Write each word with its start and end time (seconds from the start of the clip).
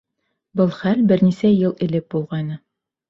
Был 0.61 0.71
хәл 0.77 1.03
бер 1.13 1.23
нисә 1.27 1.53
йыл 1.59 1.77
элек 1.89 2.09
булғайны. 2.15 2.59